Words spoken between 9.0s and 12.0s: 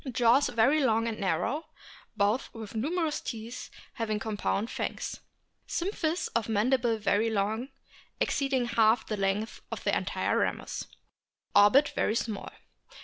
the length of the entire ramus. Orbit